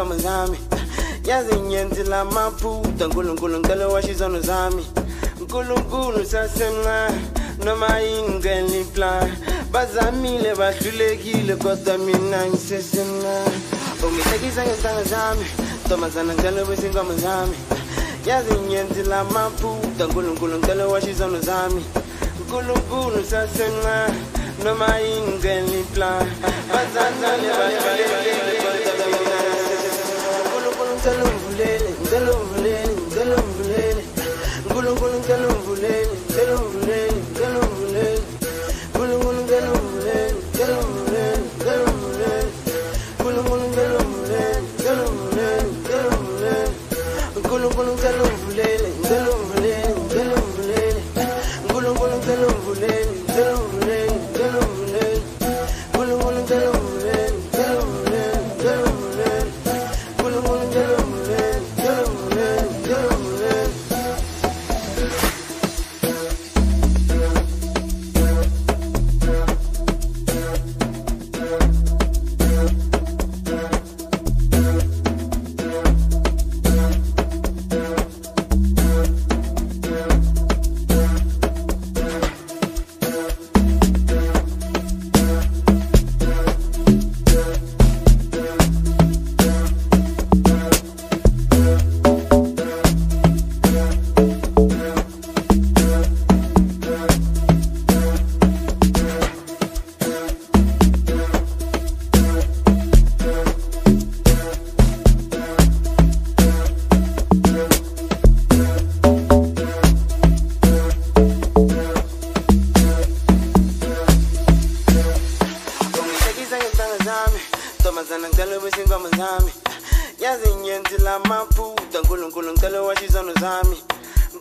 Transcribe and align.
izono 0.00 0.16
zami. 0.16 0.58
Yazinyenzela 1.24 2.24
maphutha 2.24 3.06
nkulunkulu 3.06 3.58
ngicela 3.58 3.88
washo 3.88 4.10
izono 4.10 4.40
zami. 4.40 4.86
Nkulunkulu 5.40 6.24
sasemna 6.24 7.10
noma 7.64 7.98
yingela 8.00 8.76
ipla 8.80 9.28
bazamile 9.72 10.54
bahlulekile 10.54 11.56
kodwa 11.56 11.98
mina 11.98 12.46
ngisesemna 12.46 13.44
ungihlekisa 14.02 14.64
ngezitanga 14.64 15.04
zami 15.04 15.46
ntombazana 15.84 16.34
ngicela 16.34 16.62
wezinkama 16.64 17.14
zami. 17.14 17.56
Yazinyenzela 18.26 19.24
maphutha 19.24 20.06
nkulunkulu 20.06 20.58
ngicela 20.58 20.86
washo 20.86 21.10
izono 21.10 21.40
zami. 21.40 21.84
Nkulunkulu 22.40 23.24
sasemna 23.30 24.08
noma 24.64 24.98
yingela 24.98 25.76
ipla 25.80 26.26
bazamile 26.72 27.52
bahlulekile 27.58 28.79
nkalo 31.00 31.24
mvuleni 31.34 31.90
nkalo 32.04 32.32
mvuleni 32.44 32.94
nkalo 33.10 33.36
mvuleni 33.48 34.02
nkulunkulu 34.66 35.18
nkalo 35.18 35.48
mvuleni 35.50 36.14
nkalo 36.30 36.56
mvuleni 36.58 37.19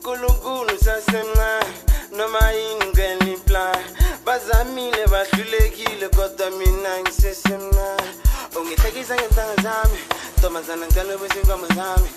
nkulunkulu 0.10 0.80
sasemncane 0.84 1.74
noma 2.12 2.52
yini 2.52 2.86
ngicela 2.86 3.26
iplan 3.34 3.84
bazamile 4.26 5.08
bahlulekile 5.08 6.10
kodwa 6.10 6.50
mina 6.50 7.00
ngisesemncane 7.02 8.10
ungihlekisa 8.58 9.16
ngentanga 9.16 9.62
zami 9.64 10.00
ntombazana 10.38 10.86
ngicela 10.86 11.16
ubuyisa 11.16 11.40
inkomo 11.40 11.68
zami. 11.68 12.10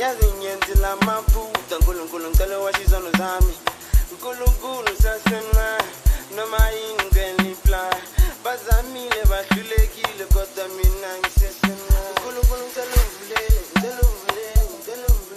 Yazi 0.00 0.26
ngiyenzela 0.26 0.90
amaphutha 0.92 1.78
nkulunkulu 1.80 2.30
ngicela 2.30 2.58
washo 2.58 2.82
izono 2.82 3.10
zami. 3.18 3.54
Nkulunkulu 4.12 4.92
sasemncane 5.02 5.88
noma 6.36 6.70
yini 6.70 7.02
ngicela 7.04 7.44
iplan 7.52 8.00
bazamile 8.44 9.20
bahlulekile 9.30 10.24
kodwa 10.32 10.64
mina 10.76 11.10
ngisesemncane 11.18 12.10
nkulunkulu 12.16 12.62
ngicela 12.66 12.94
ungivulele 12.96 13.60
ngicela 13.76 14.00
ungivulele 14.08 14.62
ngicela 14.72 15.06
ungivulele 15.08 15.27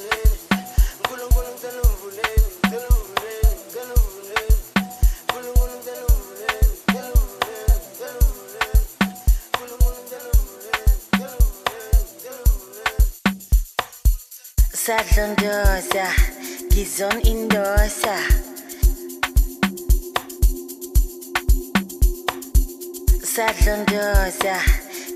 sadlondoza 14.85 16.07
ngizon 16.71 17.17
indosa. 17.31 18.15
Sadlondoza 23.33 24.55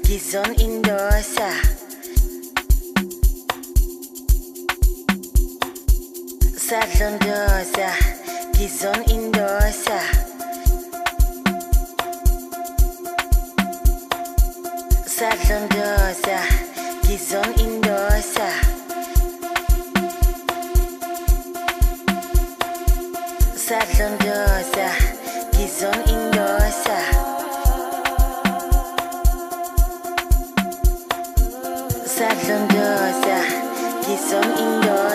ngizon 0.06 0.52
indosa. 0.66 1.50
Sadlondosa 6.68 7.90
ngizon 8.56 9.00
indosa 9.16 10.00
sadlondosa 15.16 16.38
ngizon 17.06 17.50
indosa 17.66 18.50
sadlondosa 23.66 24.88
ngizon 25.54 26.00
indosa 26.14 26.98
sadlondosa 32.16 33.38
ngizon 34.04 34.48
indosa 34.66 35.15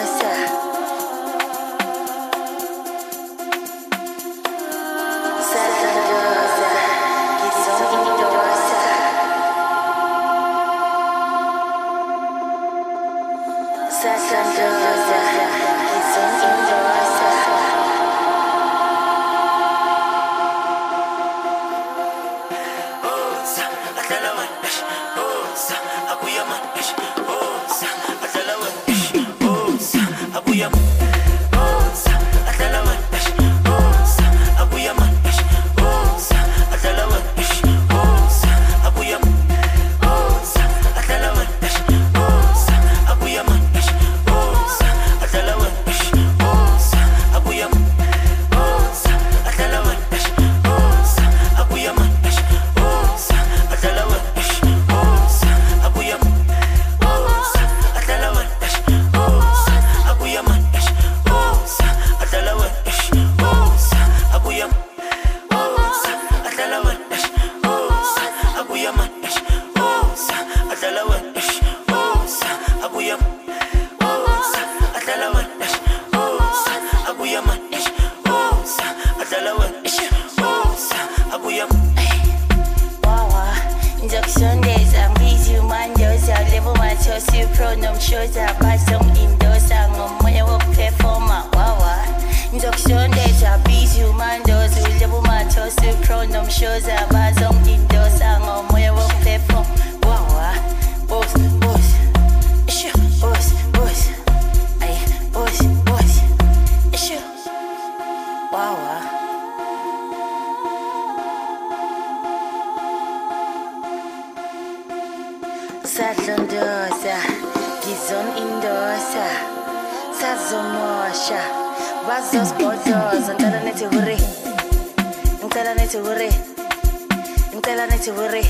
ngicela 127.70 127.86
nithi 127.86 128.10
hure 128.10 128.43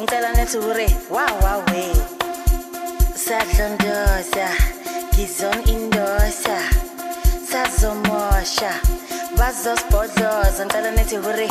ngicela 0.00 0.32
nithi 0.34 0.58
hure 0.58 0.86
wow 1.08 1.34
wow 1.42 1.60
we. 1.70 1.84
Sadlondosa 3.14 4.48
gizon 5.14 5.58
indosa. 5.70 6.58
Sazomosha 7.50 8.72
bazosibhodloza. 9.38 10.64
Ngicela 10.66 10.90
nithi 10.90 11.16
hure 11.16 11.48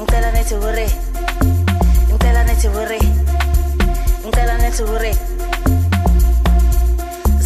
ngicela 0.00 0.32
nithi 0.32 0.54
hure 0.54 0.86
ngicela 2.08 2.44
nithi 2.44 2.68
hure 2.68 3.00
ngicela 4.24 4.54
nithi 4.58 4.82
hure 4.82 5.12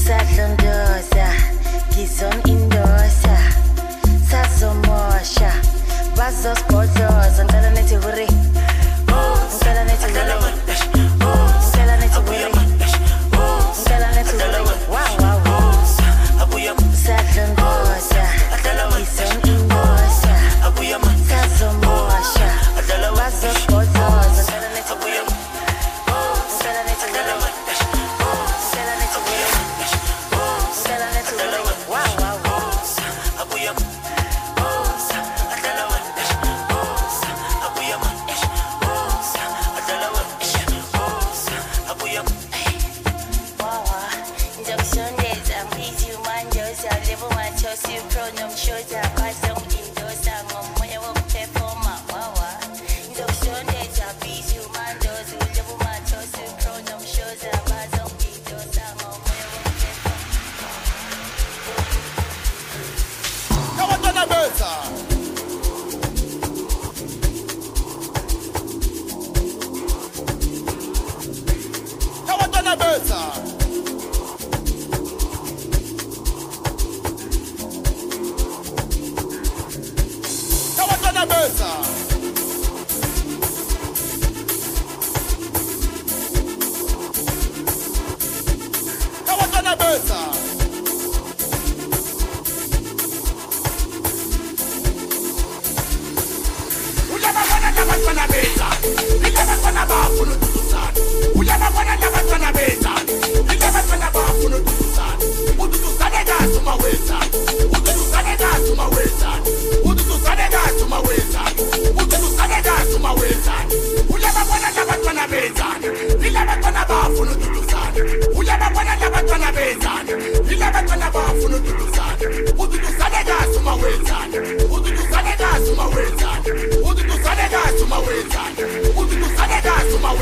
sadlondosa 0.04 1.26
ngizon 1.90 2.38
indosa 2.46 2.71
wazo 6.22 6.54
sports 6.54 7.40
and 7.40 7.48
tell 7.50 7.72
need 7.72 7.88
to 7.88 8.00
hurry. 8.00 8.41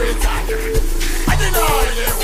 we 0.00 0.10
attack. 0.10 0.48
I 1.28 1.36
deny 1.36 1.92
you. 1.94 2.19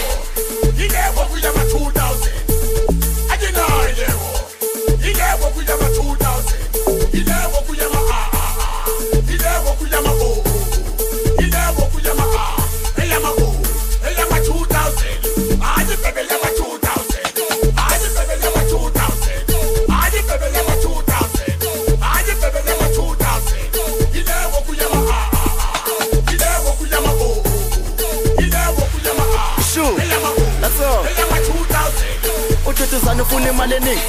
ngifuna 33.26 33.50
imali 33.50 33.74
eningi 33.74 34.00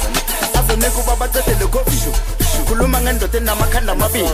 azonikuba 0.58 1.16
bacedele 1.16 1.66
kofisho 1.66 2.12
khuluma 2.66 3.00
ngendoda 3.00 3.38
enamakhanda 3.38 3.92
amabili 3.92 4.30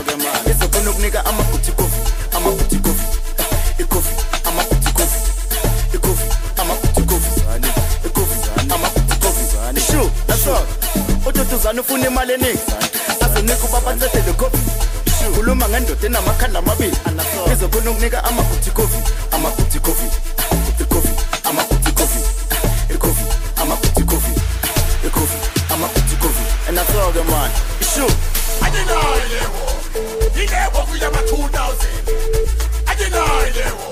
izokhona 0.49 0.89
ukunika 0.91 1.25
amaguthi 1.25 1.71
kofi 1.71 1.99
amaguthi 2.37 2.75
kofi 2.79 3.03
e 3.79 3.81
ikofi 3.81 4.15
amaguthi 4.47 4.91
kofi 4.93 5.19
e 5.93 5.95
ikofi 5.95 6.25
amaguthi 6.61 7.01
kofi 7.01 7.29
e 8.03 8.07
ikofi 8.07 8.37
amaguthi 8.73 9.15
kofi 9.15 9.81
shu 9.81 10.11
that's 10.27 10.47
all. 10.47 10.65
Ududuzane 11.25 11.79
ufuna 11.79 12.07
imali 12.07 12.33
eningi 12.33 12.59
azonikuba 13.25 13.81
bacedele 13.81 14.33
kofi 14.33 14.57
khuluma 15.35 15.69
ngendoda 15.69 16.05
enamakhanda 16.07 16.59
amabili 16.59 16.97
izokhona 17.53 17.91
ukunika 17.91 18.23
amaguthi 18.23 18.71
kofi 18.71 18.97
amaguthi 19.31 19.79
kofi 19.79 20.24
issue 27.95 28.15
put 30.33 30.41
ilebo 30.43 30.79
kuyama 30.87 31.17
2000 31.21 31.87
I 32.87 32.95
deny 32.95 33.51
it, 33.55 33.73
wo. 33.79 33.91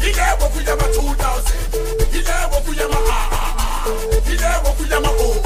He 0.00 0.12
never 0.12 0.48
put 0.48 0.48
ilebo 0.48 0.48
kuyama 0.52 0.86
2000 0.88 2.12
He 2.12 2.22
never 2.22 2.60
put 2.64 2.76
them 2.76 2.92
at 2.92 2.96
all. 2.96 3.92
He 4.24 4.36
never 4.36 4.72
put 4.76 4.88
them 4.88 5.04
at 5.04 5.20
ilebo 5.20 5.36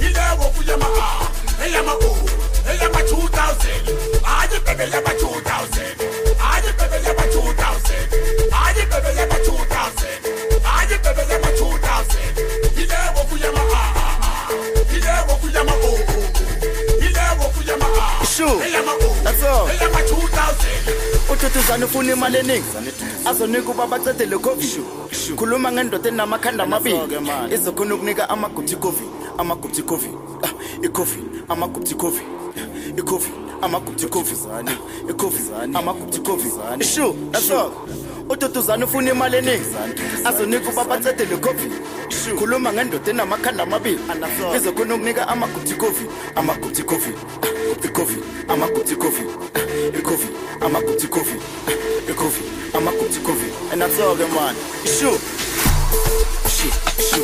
He 0.00 0.12
never 0.12 0.44
put 0.44 0.44
kuyama 0.44 0.44
oo 0.44 0.44
ilebo 0.44 0.44
kuyama 0.56 0.86
aa 0.86 1.20
ah. 1.20 1.64
eyama 1.64 1.92
oo 1.92 2.16
eyama 2.70 3.00
2000 3.00 4.42
ajibebe 4.42 4.84
ah, 4.84 4.94
yama 4.94 5.10
2000 5.10 5.99
amashumi 18.44 19.24
that's 19.24 19.42
all. 19.44 19.68
Uthuthuzana 21.32 21.86
ufuna 21.86 22.12
imali 22.12 22.38
eningi? 22.38 22.64
Azonika 23.26 23.70
uba 23.70 23.86
bacede 23.86 24.26
le 24.26 24.38
covid. 24.38 24.82
Khuluma 25.36 25.72
ngendoda 25.72 26.08
enamakhanda 26.08 26.64
amabili. 26.64 26.96
izokhona 27.54 27.94
ukunika 27.94 28.28
amaguthi 28.28 28.76
covid. 28.76 29.08
Amaguthi 29.38 29.82
covid. 29.82 30.10
Ah, 30.42 30.52
i-covid. 30.82 31.24
Amaguthi 31.48 31.94
covid. 31.94 32.22
I-covid. 32.98 33.32
Amaguthi 33.62 34.06
covid. 34.08 34.36
I-covid 35.08 35.76
amaguthi 35.76 36.20
covid. 36.20 36.52
Shu 36.82 37.14
that's 37.30 37.50
all. 37.50 37.70
Ududuzane 38.28 38.84
ufuna 38.84 39.10
imali 39.10 39.36
eningi? 39.36 39.66
Azonika 40.24 40.70
uba 40.70 40.84
bacede 40.84 41.24
le 41.26 41.36
covid. 41.36 41.72
Khuluma 42.38 42.72
ngendoda 42.72 43.10
enamakhanda 43.10 43.62
amabili. 43.62 43.98
Izokhona 44.56 44.94
ukunika 44.94 45.28
amaguthi 45.28 45.74
covid. 45.74 46.08
Amaguthi 46.36 46.82
covid. 46.82 47.14
Ah, 47.42 47.46
coffee. 47.74 48.22
Amagubhi 48.48 48.96
coffee. 48.96 49.26
Ah, 49.54 49.98
icoffee 49.98 49.98
amagubhi 49.98 49.98
coffee. 49.98 50.00
Ah, 50.00 50.00
icoffee 50.00 50.34
amagubhi 50.62 51.08
coffee. 51.08 51.40
Ah, 51.68 52.10
icoffee 52.10 52.44
amagubhi 52.74 53.20
coffee. 53.22 53.72
And 53.72 53.80
that's 53.80 54.00
all 54.00 54.14
them, 54.14 54.30
man 54.34 54.54
shu 54.84 55.10
shu 56.48 56.68
shu 57.08 57.22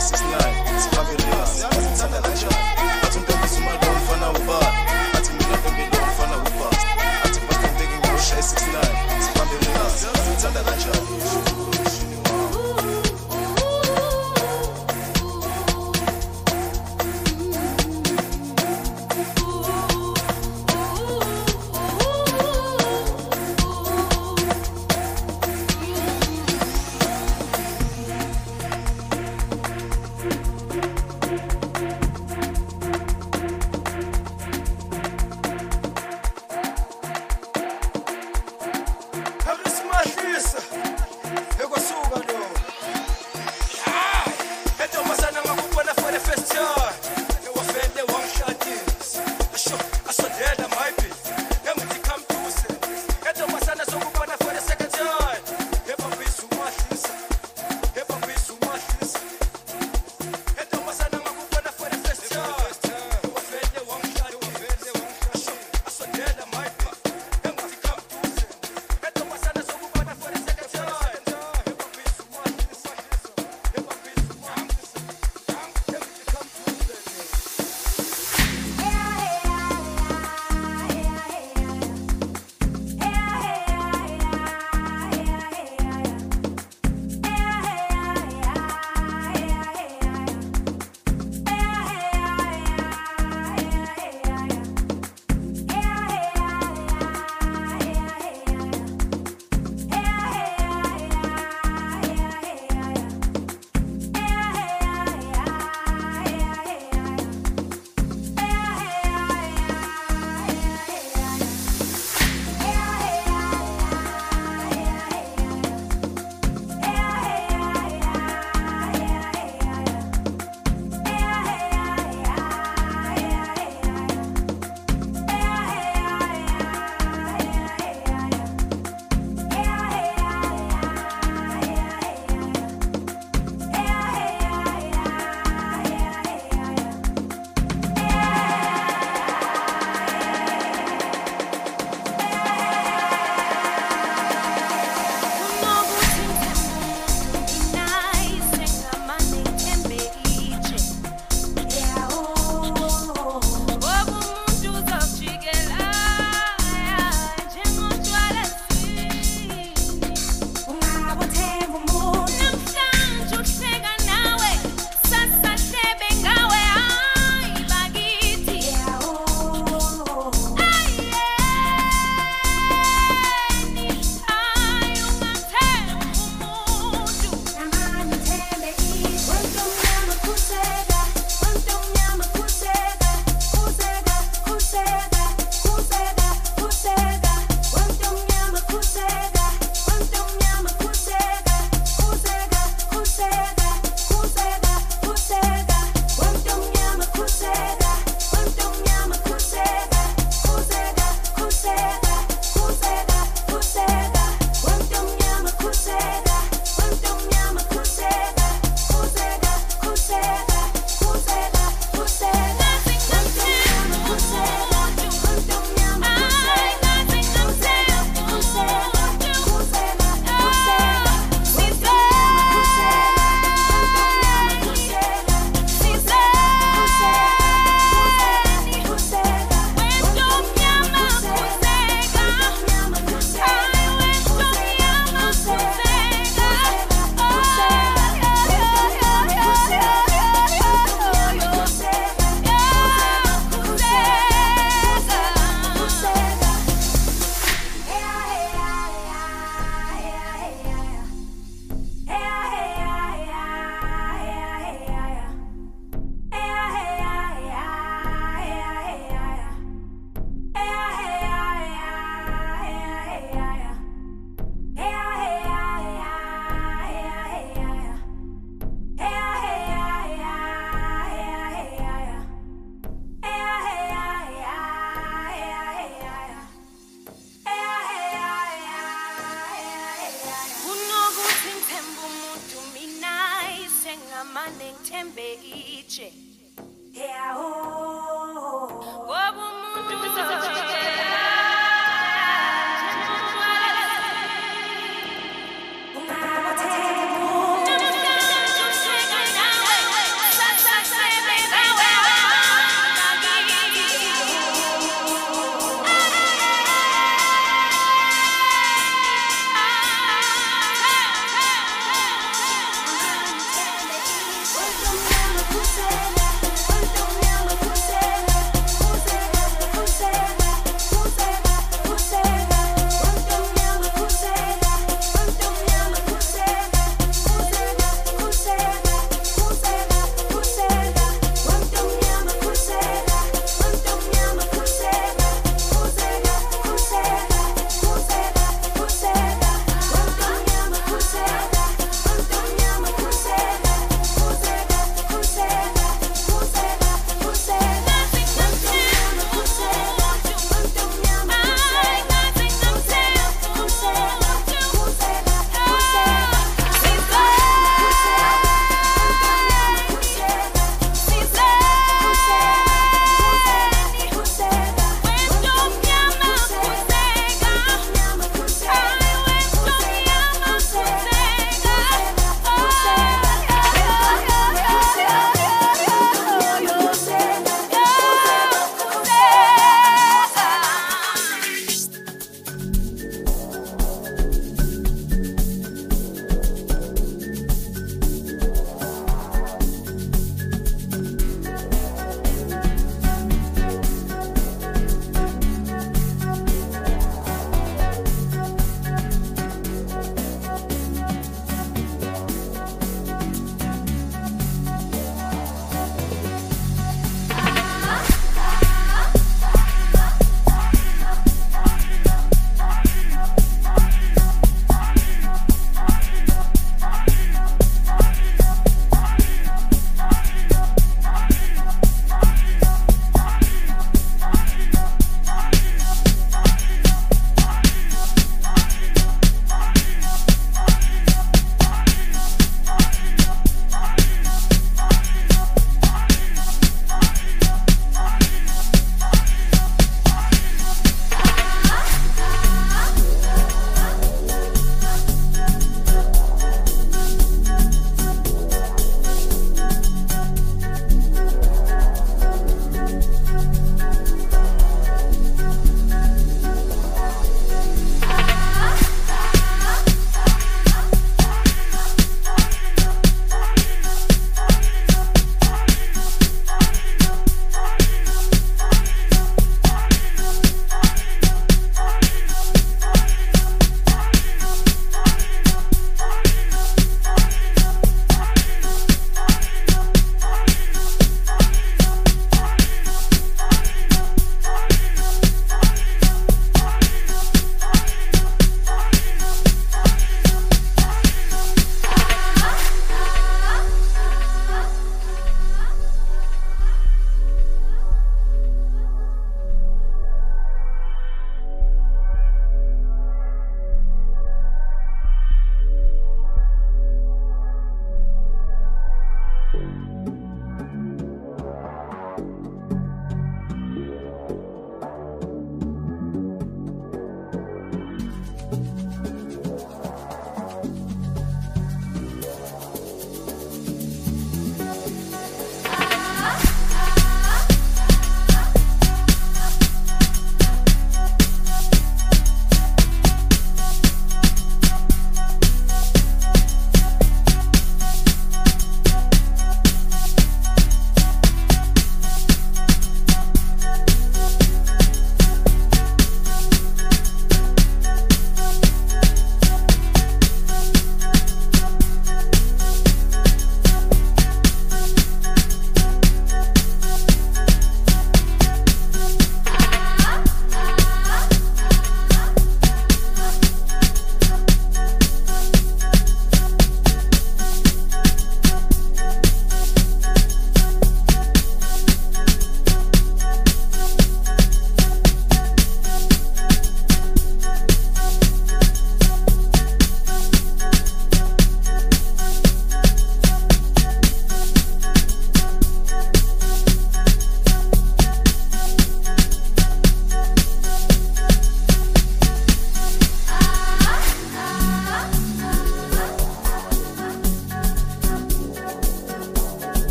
this 0.00 0.12
is 0.12 0.22
not. 0.22 0.49